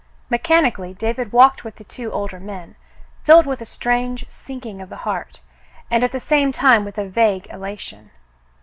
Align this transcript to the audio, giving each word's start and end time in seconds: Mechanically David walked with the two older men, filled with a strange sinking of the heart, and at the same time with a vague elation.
Mechanically 0.31 0.95
David 0.95 1.31
walked 1.31 1.63
with 1.63 1.75
the 1.75 1.83
two 1.83 2.11
older 2.11 2.39
men, 2.39 2.75
filled 3.23 3.45
with 3.45 3.61
a 3.61 3.67
strange 3.67 4.27
sinking 4.27 4.81
of 4.81 4.89
the 4.89 4.95
heart, 5.05 5.41
and 5.91 6.03
at 6.03 6.11
the 6.11 6.19
same 6.19 6.51
time 6.51 6.83
with 6.83 6.97
a 6.97 7.05
vague 7.07 7.45
elation. 7.51 8.09